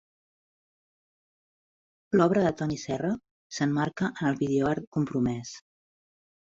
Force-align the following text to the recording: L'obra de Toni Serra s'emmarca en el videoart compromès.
L'obra 2.17 2.47
de 2.47 2.53
Toni 2.63 2.81
Serra 2.85 3.13
s'emmarca 3.59 4.13
en 4.13 4.33
el 4.33 4.43
videoart 4.45 4.93
compromès. 4.99 5.59